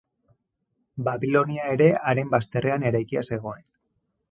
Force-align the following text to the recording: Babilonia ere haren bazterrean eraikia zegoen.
Babilonia 1.07 1.67
ere 1.75 1.91
haren 2.13 2.33
bazterrean 2.33 2.89
eraikia 2.93 3.25
zegoen. 3.33 3.63